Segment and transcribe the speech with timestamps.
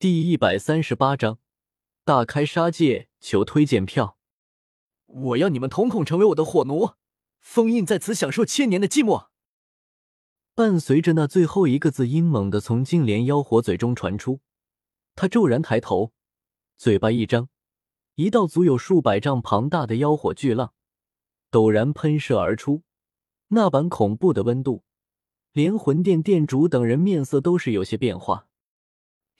[0.00, 1.40] 第一百三十八章
[2.04, 4.16] 大开杀戒，求推荐票。
[5.06, 6.90] 我要你们统统成为我的火奴，
[7.40, 9.26] 封印在此，享受千年的寂寞。
[10.54, 14.38] 伴随着那最后一个字，阴猛的从净莲妖火嘴中传出，
[15.16, 16.12] 他骤然抬头，
[16.76, 17.48] 嘴巴一张，
[18.14, 20.74] 一道足有数百丈庞大的妖火巨浪
[21.50, 22.84] 陡然喷射而出。
[23.48, 24.84] 那般恐怖的温度，
[25.50, 28.47] 连魂殿殿主等人面色都是有些变化。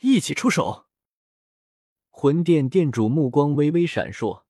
[0.00, 0.86] 一起出手！
[2.08, 4.44] 魂殿殿主目光微微闪烁，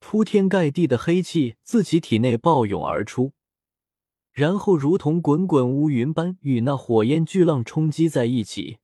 [0.00, 3.34] 铺天盖地的黑气自其体内暴涌而出，
[4.32, 8.78] 然后如同滚滚乌云般与那火焰巨浪冲击在一起。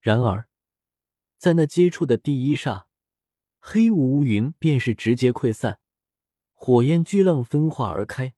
[0.00, 0.46] 然而，
[1.36, 2.86] 在那接触的第一刹，
[3.58, 5.80] 黑雾乌云便是直接溃散，
[6.54, 8.34] 火焰巨浪分化而开，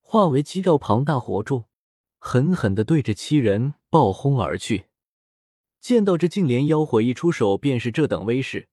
[0.00, 1.66] 化为七道庞大火柱，
[2.18, 4.85] 狠狠的对着七人暴轰而去。
[5.80, 8.68] 见到这净莲妖火一出手便是这等威势，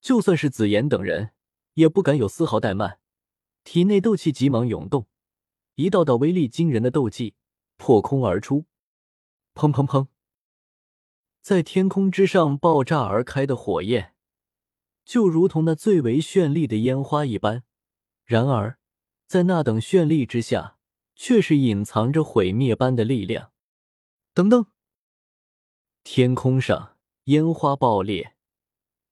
[0.00, 1.32] 就算是紫妍等人
[1.74, 2.98] 也不敢有丝毫怠慢，
[3.64, 5.06] 体内斗气急忙涌动，
[5.74, 7.34] 一道道威力惊人的斗技
[7.76, 8.64] 破空而出，
[9.54, 10.06] 砰砰砰，
[11.42, 14.14] 在天空之上爆炸而开的火焰，
[15.04, 17.64] 就如同那最为绚丽的烟花一般，
[18.24, 18.78] 然而
[19.26, 20.78] 在那等绚丽之下，
[21.14, 23.52] 却是隐藏着毁灭般的力量。
[24.32, 24.66] 等等。
[26.04, 28.34] 天空上烟花爆裂，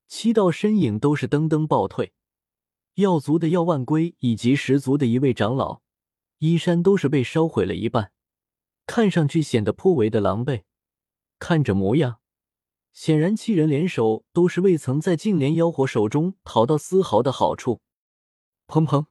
[0.09, 2.13] 七道身影都是噔噔暴退。
[2.95, 5.83] 药族的药万龟以及十族的一位长老，
[6.39, 8.13] 衣衫都是被烧毁了一半，
[8.87, 10.65] 看上去显得颇为的狼狈。
[11.39, 12.21] 看着模样，
[12.93, 17.81] 显然七人联手都是未曾在净莲妖火手中讨到丝毫的好处。
[18.67, 19.07] 砰砰，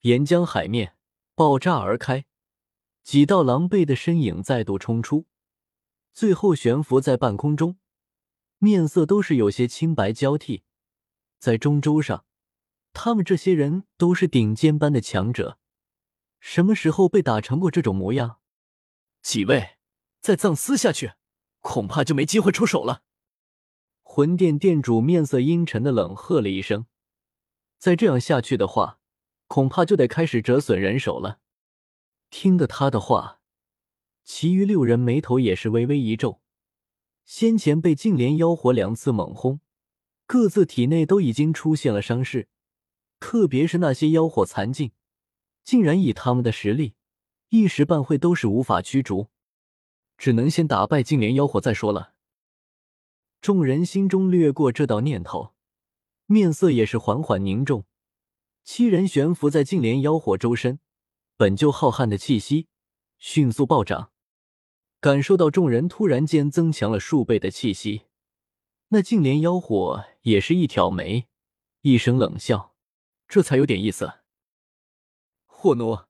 [0.00, 0.96] 岩浆海面
[1.36, 2.26] 爆炸而开，
[3.04, 5.26] 几道狼狈的身影再度冲出。
[6.12, 7.78] 最后悬浮在半空中，
[8.58, 10.64] 面色都是有些青白交替。
[11.38, 12.26] 在中州上，
[12.92, 15.58] 他们这些人都是顶尖般的强者，
[16.40, 18.40] 什么时候被打成过这种模样？
[19.22, 19.78] 几位
[20.20, 21.12] 再葬私下去，
[21.60, 23.02] 恐怕就没机会出手了。
[24.02, 26.86] 魂殿殿主面色阴沉的冷喝了一声
[27.78, 28.98] ：“再这样下去的话，
[29.46, 31.38] 恐怕就得开始折损人手了。”
[32.28, 33.39] 听得他的话。
[34.32, 36.40] 其余六人眉头也是微微一皱，
[37.24, 39.60] 先前被净莲妖火两次猛轰，
[40.24, 42.48] 各自体内都已经出现了伤势，
[43.18, 44.92] 特别是那些妖火残境，
[45.64, 46.94] 竟然以他们的实力，
[47.48, 49.26] 一时半会都是无法驱逐，
[50.16, 52.14] 只能先打败净莲妖火再说了。
[53.40, 55.54] 众人心中掠过这道念头，
[56.26, 57.84] 面色也是缓缓凝重。
[58.62, 60.78] 七人悬浮在净莲妖火周身，
[61.36, 62.68] 本就浩瀚的气息
[63.18, 64.09] 迅速暴涨。
[65.00, 68.02] 感受到众人突然间增强了数倍的气息，
[68.88, 71.26] 那净莲妖火也是一挑眉，
[71.80, 72.74] 一声冷笑
[73.26, 74.12] ：“这才有点意思。”
[75.48, 76.00] 火奴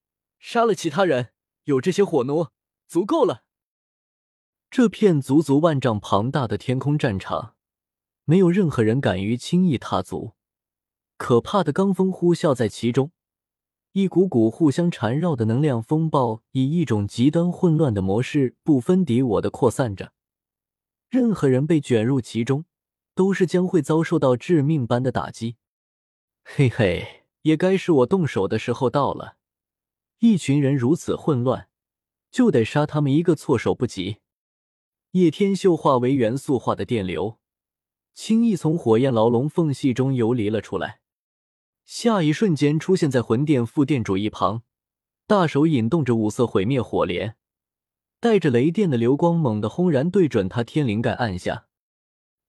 [0.41, 1.33] 杀了其他人，
[1.65, 2.49] 有这些火奴
[2.89, 3.45] 足够了。
[4.69, 7.55] 这片足足万丈庞大的天空战场，
[8.25, 10.35] 没有任何人敢于轻易踏足，
[11.17, 13.13] 可怕的罡风呼啸在其中。
[13.93, 20.13] 一股股互相缠绕的能量风暴，以一种极端混乱的模式，不分敌我的扩散着。
[21.09, 22.67] 任何人被卷入其中，
[23.17, 25.57] 都是将会遭受到致命般的打击。
[26.45, 29.37] 嘿嘿，也该是我动手的时候到了。
[30.21, 31.69] 一群人如此混乱，
[32.31, 34.19] 就得杀他们一个措手不及。
[35.13, 37.41] 叶天秀化为元素化的电流，
[38.15, 41.00] 轻易从火焰牢笼缝隙中游离了出来。
[41.93, 44.63] 下一瞬间，出现在魂殿副殿主一旁，
[45.27, 47.35] 大手引动着五色毁灭火莲，
[48.21, 51.67] 带着雷电的流光，猛地轰然对准他天灵盖按下。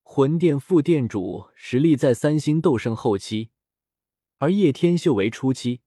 [0.03, 3.50] 魂殿副殿主实力在三星斗圣后期，
[4.38, 5.81] 而叶天秀为初期，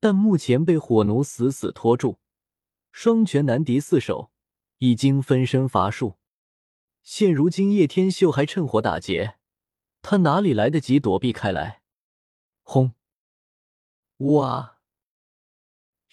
[0.00, 2.16] 但目前被火奴死死拖住，
[2.92, 4.30] 双拳难敌四手，
[4.78, 6.16] 已经分身乏术。
[7.02, 9.34] 现如今叶天秀还趁火打劫，
[10.00, 11.79] 他哪里来得及躲避开来？
[12.72, 12.92] 轰！
[14.18, 14.78] 哇！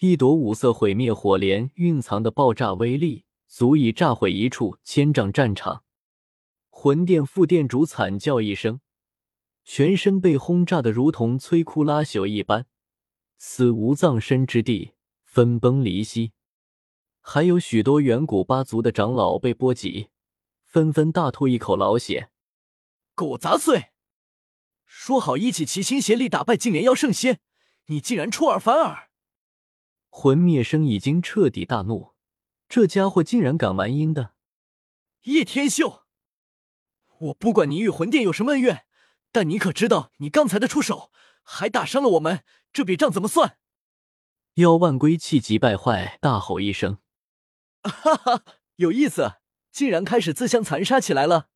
[0.00, 5.84] 一朵五色毁灭火莲蕴藏的爆炸威力，足以炸毁一处千丈战场。
[6.68, 8.80] 魂殿副殿主惨叫一声，
[9.62, 12.66] 全身被轰炸的如同摧枯拉朽一般，
[13.36, 16.32] 死无葬身之地，分崩离析。
[17.20, 20.08] 还有许多远古八族的长老被波及，
[20.64, 22.30] 纷纷大吐一口老血。
[23.14, 23.92] 狗杂碎！
[24.88, 27.40] 说好一起齐心协力打败净莲妖圣仙，
[27.86, 29.10] 你竟然出尔反尔！
[30.08, 32.14] 魂灭生已经彻底大怒，
[32.68, 34.34] 这家伙竟然敢玩阴的！
[35.24, 36.04] 叶天秀，
[37.18, 38.86] 我不管你与魂殿有什么恩怨，
[39.30, 41.12] 但你可知道，你刚才的出手
[41.42, 42.42] 还打伤了我们，
[42.72, 43.58] 这笔账怎么算？
[44.54, 46.98] 妖万归气急败坏，大吼一声
[47.84, 48.42] ：“哈哈，
[48.76, 49.34] 有意思，
[49.70, 51.50] 竟然开始自相残杀起来了！”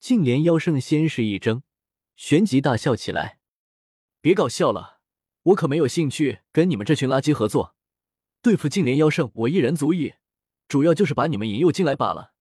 [0.00, 1.62] 净莲妖圣先是一怔，
[2.16, 3.38] 旋即大笑起来
[4.20, 5.00] ：“别搞笑了，
[5.42, 7.76] 我可没有兴趣跟你们这群垃圾合作。
[8.42, 10.14] 对付净莲妖圣，我一人足矣，
[10.66, 12.32] 主要就是把你们引诱进来罢了。”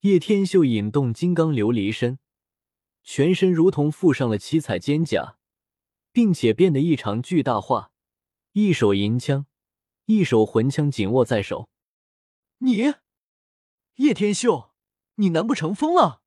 [0.00, 2.18] 叶天秀引动金刚琉璃身，
[3.04, 5.36] 全身如同附上了七彩肩甲，
[6.10, 7.92] 并且变得异常巨大化。
[8.52, 9.46] 一手银枪，
[10.06, 11.68] 一手魂枪紧握在手。
[12.58, 12.94] 你，
[13.96, 14.72] 叶天秀，
[15.16, 16.22] 你难不成疯了？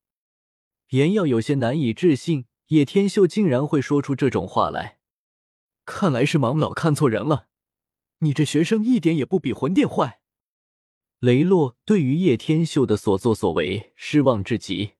[0.89, 4.97] 颜耀有些难以置信，叶天秀竟然会说出这种话来。
[5.85, 7.47] 看来是盲老看错人了，
[8.19, 10.21] 你这学生一点也不比魂殿坏。
[11.19, 14.93] 雷洛对于叶天秀的所作所为失望至极。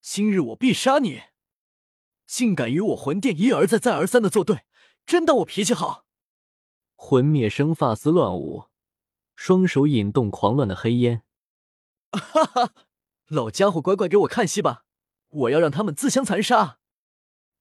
[0.00, 1.22] 今日我必杀你！
[2.26, 4.60] 竟敢与我魂殿一而再、再而三的作对，
[5.04, 6.04] 真当我脾气好？
[6.94, 8.66] 魂灭生发丝乱舞，
[9.34, 11.24] 双手引动狂乱的黑烟。
[12.12, 12.72] 哈哈，
[13.26, 14.84] 老家伙，乖乖给我看戏吧！
[15.28, 16.78] 我要让他们自相残杀。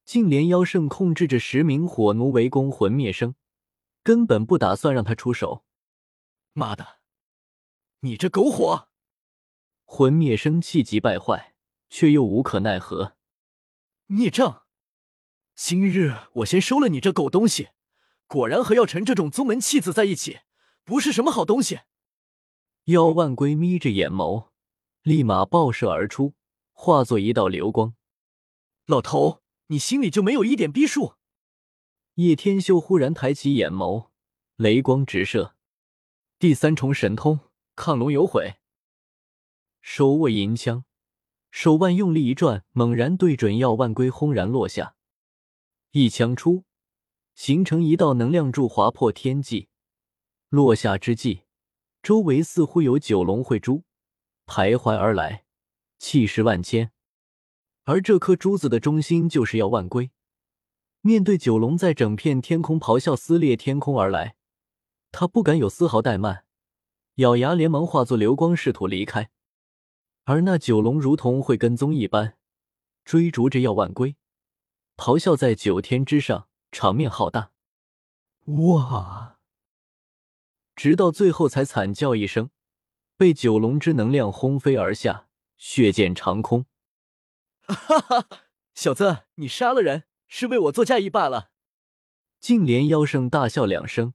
[0.06, 3.36] 净莲妖圣控制着十名火奴围攻魂灭生，
[4.04, 5.64] 根本不打算让他出手。
[6.54, 7.00] 妈的！
[8.02, 8.90] 你这狗火！
[9.86, 11.56] 魂灭生气急败坏，
[11.90, 13.16] 却又无可奈何。
[14.08, 14.64] 孽障！
[15.56, 17.70] 今日我先收了你这狗东西！
[18.26, 20.40] 果然和药尘这种宗门弃子在一起，
[20.84, 21.82] 不是什么好东西。
[22.86, 24.50] 妖万龟眯着眼眸，
[25.04, 26.34] 立马爆射而出，
[26.72, 27.96] 化作一道流光。
[28.88, 31.16] 老头，你心里就没有一点逼数？
[32.16, 34.10] 叶天秀忽然抬起眼眸，
[34.56, 35.56] 雷光直射，
[36.38, 37.40] 第三重神通。
[37.76, 38.58] 亢龙有悔，
[39.82, 40.86] 手握银枪，
[41.50, 44.96] 手腕用力一转，猛然对准药万龟，轰然落下。
[45.90, 46.66] 一枪出，
[47.34, 49.70] 形成一道能量柱，划破天际。
[50.50, 51.46] 落下之际，
[52.04, 53.84] 周围似乎有九龙会珠
[54.46, 55.46] 徘徊而来，
[55.98, 56.93] 气势万千。
[57.86, 60.12] 而这颗珠子的中心就是药万龟。
[61.02, 64.36] 面对九龙在整片天空咆哮、撕裂天空而来，
[65.12, 66.46] 他不敢有丝毫怠慢。
[67.16, 69.30] 咬牙，连忙化作流光，试图离开。
[70.24, 72.38] 而那九龙如同会跟踪一般，
[73.04, 74.16] 追逐着药万龟，
[74.96, 77.52] 咆哮在九天之上，场面浩大。
[78.46, 79.38] 哇！
[80.76, 82.50] 直到最后才惨叫一声，
[83.18, 85.28] 被九龙之能量轰飞而下，
[85.58, 86.66] 血溅长空。
[87.68, 88.28] 哈哈，
[88.74, 91.52] 小子，你杀了人，是为我做嫁衣罢了。
[92.40, 94.14] 净莲妖圣大笑两声。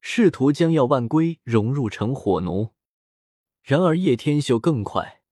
[0.00, 2.72] 试图将药万龟融入成火奴，
[3.62, 5.22] 然而叶天秀更快，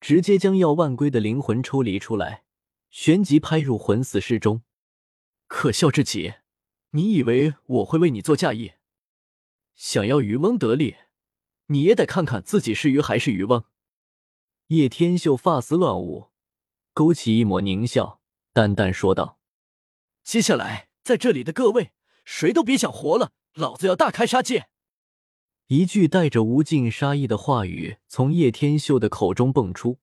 [0.00, 2.44] 直接将药万龟的灵魂抽离出来，
[2.88, 4.62] 旋即拍入魂死室中。
[5.46, 6.34] 可笑至极！
[6.92, 8.72] 你以为我会为你做嫁衣？
[9.74, 10.96] 想要渔翁得利，
[11.66, 13.64] 你也得看看自己是鱼还是渔翁。
[14.68, 16.30] 叶天秀发丝乱舞，
[16.96, 18.22] 勾起一抹狞笑，
[18.54, 19.38] 淡淡说道
[20.24, 21.92] ：“接下来，在这里的各位，
[22.24, 24.68] 谁都别想活了。”老子要大开杀戒！
[25.66, 29.98] 一句带着无尽杀意的话语从叶天秀的口中蹦出，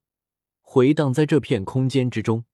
[0.61, 2.45] 回荡在这片空间之中。